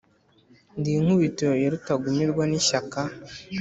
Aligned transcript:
Ndi 0.79 0.89
inkubito 0.99 1.45
ya 1.61 1.69
Rutagumirwa 1.73 2.43
n’ 2.47 2.53
ishyaka 2.59 2.99